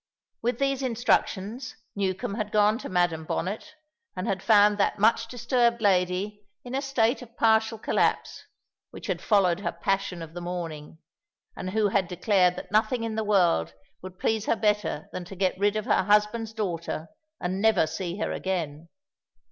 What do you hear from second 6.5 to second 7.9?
in a state of partial